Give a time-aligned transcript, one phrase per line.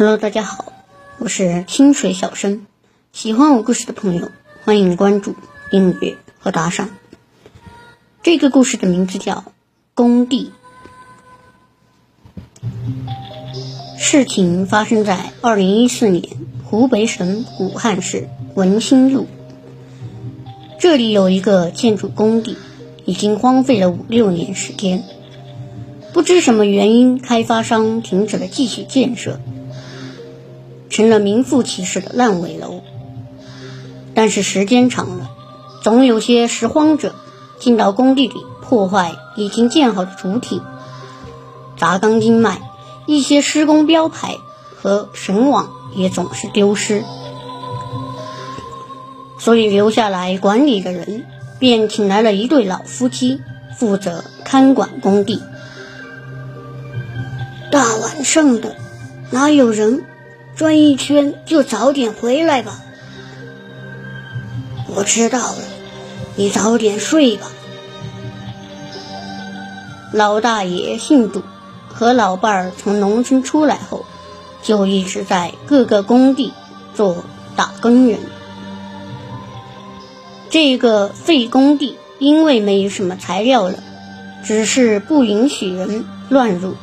[0.00, 0.72] Hello，大家好，
[1.18, 2.64] 我是清水小生。
[3.12, 4.30] 喜欢我故事的朋友，
[4.64, 5.34] 欢迎关注、
[5.70, 6.88] 订阅和打赏。
[8.22, 9.34] 这个故事的名字叫
[9.92, 10.52] 《工地》。
[13.98, 16.24] 事情发生在二零一四年，
[16.64, 19.26] 湖北省武汉市文兴路。
[20.78, 22.56] 这里有一个建筑工地，
[23.04, 25.04] 已经荒废了五六年时间。
[26.14, 29.38] 不知什么原因，开发商停止了继续建设。
[31.00, 32.82] 成了名副其实的烂尾楼。
[34.14, 35.30] 但是时间长了，
[35.82, 37.14] 总有些拾荒者
[37.58, 40.60] 进到工地里破坏已经建好的主体，
[41.78, 42.60] 砸钢筋脉，
[43.06, 44.36] 一些施工标牌
[44.76, 47.02] 和绳网也总是丢失。
[49.38, 51.24] 所以留下来管理的人
[51.58, 53.40] 便请来了一对老夫妻，
[53.78, 55.42] 负责看管工地。
[57.72, 58.76] 大晚上的，
[59.30, 60.04] 哪有人？
[60.56, 62.80] 转一圈就早点回来吧。
[64.94, 65.58] 我知道了，
[66.36, 67.46] 你早点睡吧。
[70.12, 71.42] 老大爷姓杜，
[71.88, 74.04] 和老伴儿从农村出来后，
[74.62, 76.52] 就一直在各个工地
[76.94, 77.24] 做
[77.56, 78.18] 打工人。
[80.50, 83.78] 这个废工地因为没什么材料了，
[84.44, 86.74] 只是不允许人乱入。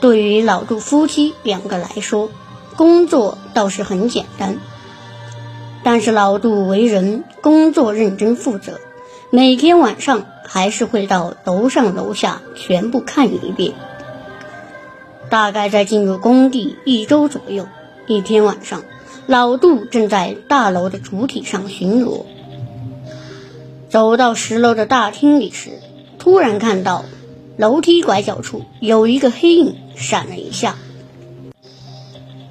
[0.00, 2.30] 对于老杜夫妻两个来说，
[2.76, 4.56] 工作倒是很简单，
[5.82, 8.80] 但是老杜为人工作认真负责，
[9.30, 13.74] 每天晚上还是会到楼上楼下全部看一遍。
[15.28, 17.66] 大概在进入工地一周左右，
[18.06, 18.82] 一天晚上，
[19.26, 22.24] 老杜正在大楼的主体上巡逻，
[23.88, 25.70] 走到十楼的大厅里时，
[26.18, 27.04] 突然看到
[27.56, 30.76] 楼梯拐角处有一个黑影闪了一下。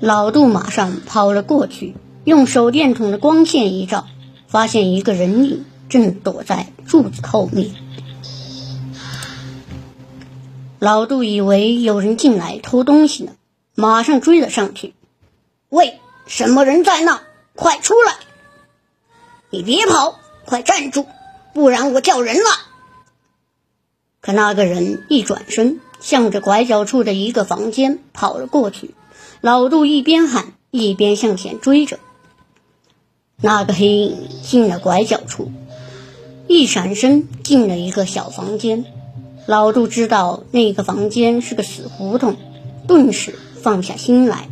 [0.01, 4.07] 老杜马上跑了过去，用手电筒的光线一照，
[4.47, 7.69] 发现一个人影正躲在柱子后面。
[10.79, 13.33] 老杜以为有人进来偷东西呢，
[13.75, 14.95] 马上追了上去
[15.69, 17.21] ：“喂，什么人在那？
[17.53, 18.15] 快出来！
[19.51, 21.05] 你别跑，快站住，
[21.53, 22.49] 不然我叫人了。”
[24.19, 28.95] 可那个人一转身，向着拐角处的一个房间跑了过去。
[29.41, 31.97] 老杜一边喊一边向前追着，
[33.37, 35.51] 那个黑影进了拐角处，
[36.47, 38.85] 一闪身进了一个小房间。
[39.47, 42.35] 老杜知道那个房间是个死胡同，
[42.87, 44.47] 顿时放下心来。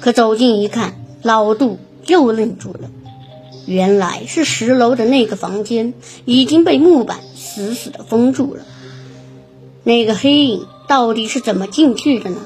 [0.00, 2.90] 可走近一看，老杜又愣住了。
[3.66, 8.64] 原来是十楼的那个房间已经被木板死死的封住了。
[9.84, 12.38] 那个黑影到底是怎么进去的呢？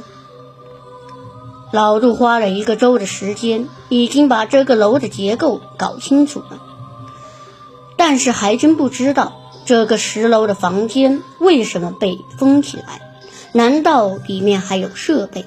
[1.72, 6.60] 老杜花了一个周的时间，已经把这个楼的结构搞清楚了，
[7.96, 13.00] 但是还真不知道这个十楼的房间为什么被封起来？
[13.52, 15.44] 难道里面还有设备？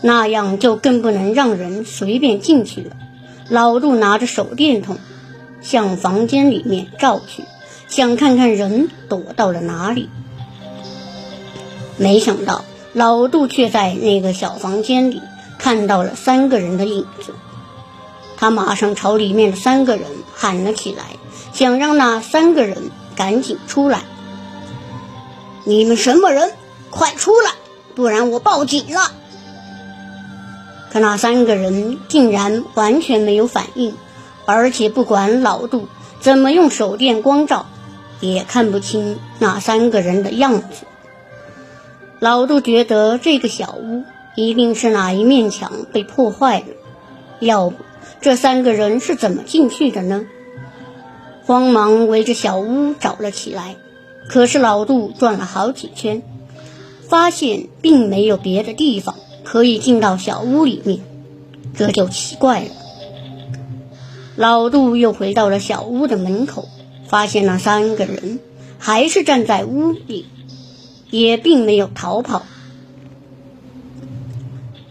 [0.00, 2.96] 那样就更不能让人随便进去了。
[3.50, 4.98] 老杜拿着手电筒
[5.60, 7.44] 向房间里面照去，
[7.88, 10.08] 想看看人躲到了哪里，
[11.98, 12.64] 没想到。
[12.96, 15.20] 老杜却在那个小房间里
[15.58, 17.34] 看到了三个人的影子，
[18.38, 21.04] 他马上朝里面的三个人喊了起来，
[21.52, 24.00] 想让那三个人赶紧出来。
[25.64, 26.54] 你们什么人？
[26.88, 27.50] 快出来，
[27.94, 29.12] 不然我报警了！
[30.90, 33.94] 可那三个人竟然完全没有反应，
[34.46, 35.86] 而且不管老杜
[36.18, 37.66] 怎么用手电光照，
[38.20, 40.85] 也看不清那三个人的样子。
[42.18, 44.04] 老杜觉得这个小屋
[44.34, 46.66] 一定是哪一面墙被破坏了，
[47.40, 47.76] 要不
[48.22, 50.26] 这三个人是怎么进去的呢？
[51.44, 53.76] 慌忙围着小屋找了起来，
[54.28, 56.22] 可是老杜转了好几圈，
[57.06, 59.14] 发现并没有别的地方
[59.44, 61.00] 可以进到小屋里面，
[61.76, 62.70] 这就奇怪了。
[64.36, 66.66] 老杜又回到了小屋的门口，
[67.06, 68.40] 发现那三个人
[68.78, 70.26] 还是站在屋里。
[71.10, 72.42] 也并没有逃跑，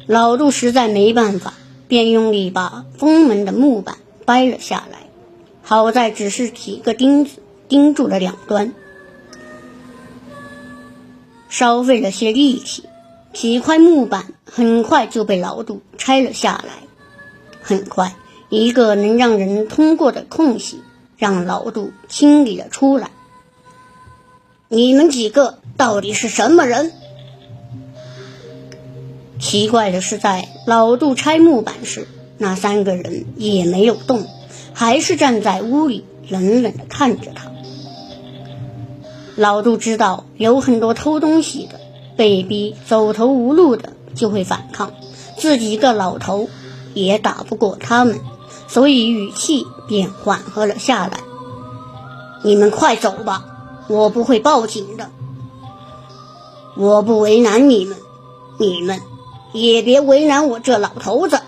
[0.07, 1.53] 老杜实在没办法，
[1.87, 4.99] 便用力把封门的木板掰了下来。
[5.61, 8.73] 好在只是几个钉子钉住了两端，
[11.49, 12.83] 稍费了些力气，
[13.33, 16.85] 几块木板很快就被老杜拆了下来。
[17.61, 18.15] 很快，
[18.49, 20.81] 一个能让人通过的空隙
[21.17, 23.09] 让老杜清理了出来。
[24.67, 26.91] 你们几个到底是什么人？
[29.39, 32.07] 奇怪的是，在老杜拆木板时，
[32.39, 34.25] 那三个人也没有动，
[34.73, 37.51] 还是站在屋里冷冷地看着他。
[39.35, 41.79] 老杜知道有很多偷东西的，
[42.17, 44.93] 被逼走投无路的就会反抗，
[45.37, 46.49] 自己一个老头
[46.95, 48.19] 也打不过他们，
[48.67, 51.19] 所以语气便缓和了下来。
[52.43, 53.45] 你们快走吧，
[53.87, 55.09] 我不会报警的。
[56.75, 57.97] 我不为难你们，
[58.57, 59.01] 你们
[59.53, 61.39] 也别为难我这老头子。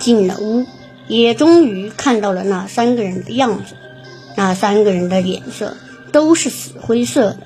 [0.00, 0.66] 进了屋，
[1.06, 3.76] 也终于看到了那三个人的样子。
[4.36, 5.76] 那三个人的脸色
[6.10, 7.38] 都是死灰色的，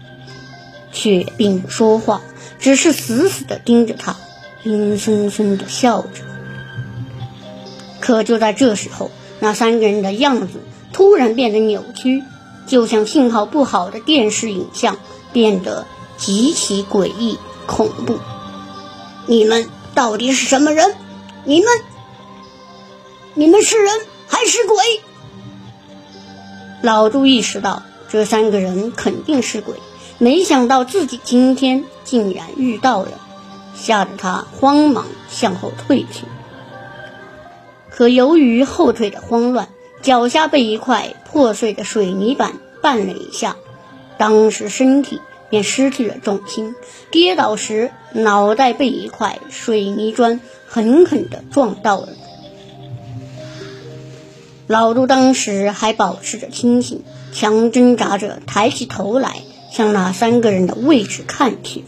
[0.92, 2.22] 却并不说话，
[2.58, 4.16] 只是死死地盯着他，
[4.62, 6.22] 阴森森地笑着。
[8.00, 10.60] 可就在这时候，那三个人的样子
[10.92, 12.22] 突然变得扭曲，
[12.66, 14.96] 就像信号不好的电视影像，
[15.32, 15.86] 变得。
[16.18, 18.18] 极其诡异恐怖，
[19.26, 20.94] 你们到底是什么人？
[21.44, 21.68] 你们，
[23.34, 24.76] 你们是人还是鬼？
[26.80, 29.74] 老朱意识到这三个人肯定是鬼，
[30.16, 33.10] 没想到自己今天竟然遇到了，
[33.74, 36.24] 吓得他慌忙向后退去。
[37.90, 39.68] 可由于后退的慌乱，
[40.06, 43.56] 脚下被一块破碎的水泥板绊了一下，
[44.16, 45.20] 当时身体。
[45.48, 46.74] 便失去了重心，
[47.12, 52.08] 跌倒时脑袋被一块水泥砖狠狠地撞到了。
[54.66, 59.36] 老杜当时还保持着清醒，强挣扎着抬起头来，
[59.70, 61.84] 向那三个人的位置看去。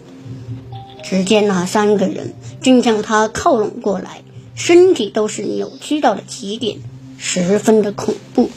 [1.03, 4.23] 只见那三个人正向他靠拢过来，
[4.55, 6.79] 身体都是扭曲到了极点，
[7.19, 8.49] 十分的恐怖。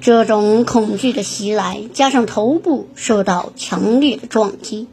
[0.00, 4.88] 这种恐惧的袭来，加上头部受到强烈的撞击，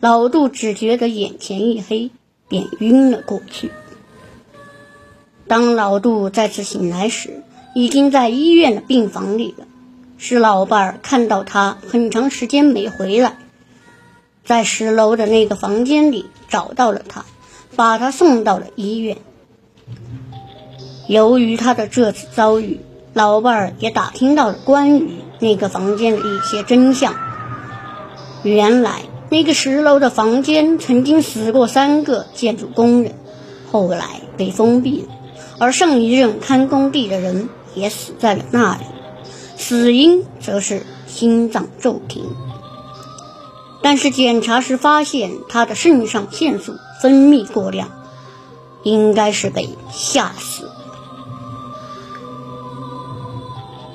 [0.00, 2.10] 老杜只觉得眼前一黑，
[2.48, 3.70] 便晕了过去。
[5.46, 7.42] 当老杜再次醒来时，
[7.74, 9.66] 已经在医院的病房里了。
[10.18, 13.36] 是老伴儿看到他很长时间没回来，
[14.44, 17.24] 在十楼的那个房间里找到了他，
[17.76, 19.18] 把他送到了医院。
[21.06, 22.80] 由于他的这次遭遇。
[23.14, 25.08] 老伴儿也打听到了关于
[25.38, 27.14] 那个房间的一些真相。
[28.42, 33.14] 原来那个十楼的房间曾经死过三个建筑工人，
[33.72, 35.08] 后来被封闭了，
[35.58, 38.84] 而上一任看工地的人也死在了那里，
[39.56, 42.22] 死因则是心脏骤停。
[43.80, 47.88] 但是检查时发现他的肾上腺素分泌过量，
[48.82, 50.68] 应该是被吓死。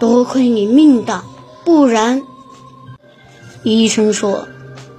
[0.02, 1.24] 多亏你命大，
[1.64, 2.24] 不然，
[3.62, 4.48] 医生说，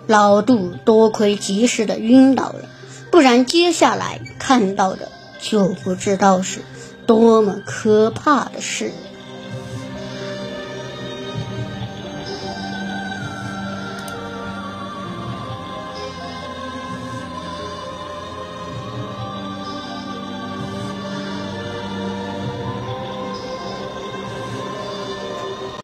[0.06, 2.66] 老杜多亏及时的晕倒了，
[3.10, 5.08] 不然接下来看到的
[5.40, 6.60] 就不知道是
[7.04, 8.92] 多么可怕的事。